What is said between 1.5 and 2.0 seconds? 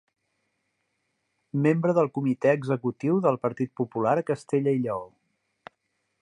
Membre